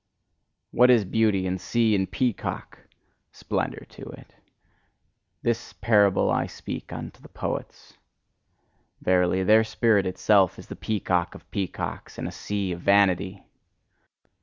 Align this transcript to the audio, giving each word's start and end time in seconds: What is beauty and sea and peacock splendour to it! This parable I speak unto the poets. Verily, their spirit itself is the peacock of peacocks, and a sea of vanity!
What 0.71 0.89
is 0.89 1.05
beauty 1.05 1.45
and 1.45 1.61
sea 1.61 1.93
and 1.93 2.09
peacock 2.11 2.79
splendour 3.31 3.85
to 3.89 4.01
it! 4.09 4.33
This 5.43 5.73
parable 5.73 6.31
I 6.31 6.47
speak 6.47 6.91
unto 6.91 7.21
the 7.21 7.29
poets. 7.29 7.97
Verily, 8.99 9.43
their 9.43 9.63
spirit 9.63 10.07
itself 10.07 10.57
is 10.57 10.65
the 10.69 10.75
peacock 10.75 11.35
of 11.35 11.51
peacocks, 11.51 12.17
and 12.17 12.27
a 12.27 12.31
sea 12.31 12.71
of 12.71 12.81
vanity! 12.81 13.43